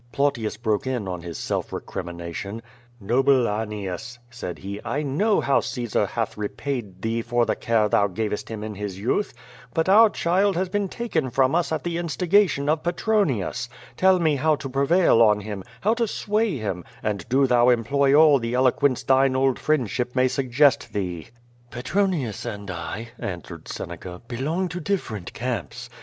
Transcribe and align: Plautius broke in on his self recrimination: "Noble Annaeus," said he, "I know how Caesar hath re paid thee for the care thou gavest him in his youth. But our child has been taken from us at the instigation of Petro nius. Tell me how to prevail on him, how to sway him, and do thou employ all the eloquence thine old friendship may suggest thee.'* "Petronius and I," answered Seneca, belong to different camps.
Plautius 0.11 0.57
broke 0.57 0.87
in 0.87 1.07
on 1.07 1.21
his 1.21 1.37
self 1.37 1.71
recrimination: 1.71 2.63
"Noble 2.99 3.47
Annaeus," 3.47 4.17
said 4.31 4.57
he, 4.57 4.81
"I 4.83 5.03
know 5.03 5.39
how 5.41 5.59
Caesar 5.59 6.07
hath 6.07 6.37
re 6.39 6.47
paid 6.47 7.03
thee 7.03 7.21
for 7.21 7.45
the 7.45 7.55
care 7.55 7.87
thou 7.87 8.07
gavest 8.07 8.49
him 8.49 8.63
in 8.63 8.73
his 8.73 8.97
youth. 8.97 9.31
But 9.75 9.87
our 9.87 10.09
child 10.09 10.55
has 10.55 10.69
been 10.69 10.89
taken 10.89 11.29
from 11.29 11.53
us 11.53 11.71
at 11.71 11.83
the 11.83 11.99
instigation 11.99 12.67
of 12.67 12.81
Petro 12.81 13.23
nius. 13.23 13.69
Tell 13.95 14.17
me 14.17 14.37
how 14.37 14.55
to 14.55 14.69
prevail 14.69 15.21
on 15.21 15.41
him, 15.41 15.63
how 15.81 15.93
to 15.93 16.07
sway 16.07 16.57
him, 16.57 16.83
and 17.03 17.23
do 17.29 17.45
thou 17.45 17.69
employ 17.69 18.15
all 18.15 18.39
the 18.39 18.55
eloquence 18.55 19.03
thine 19.03 19.35
old 19.35 19.59
friendship 19.59 20.15
may 20.15 20.27
suggest 20.27 20.93
thee.'* 20.93 21.27
"Petronius 21.69 22.43
and 22.43 22.71
I," 22.71 23.09
answered 23.19 23.67
Seneca, 23.67 24.19
belong 24.27 24.67
to 24.69 24.79
different 24.79 25.31
camps. 25.33 25.91